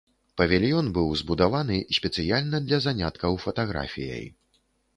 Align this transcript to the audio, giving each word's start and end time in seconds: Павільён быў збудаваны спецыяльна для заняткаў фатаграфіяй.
Павільён 0.41 0.87
быў 0.97 1.11
збудаваны 1.21 1.77
спецыяльна 1.99 2.63
для 2.67 2.81
заняткаў 2.89 3.39
фатаграфіяй. 3.47 4.27